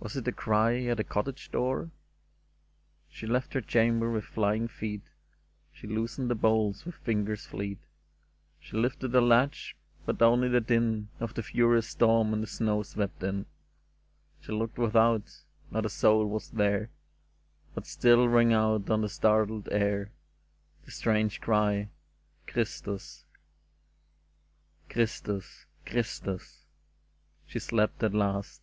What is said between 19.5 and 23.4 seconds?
air The strange cry, '^ Christus!"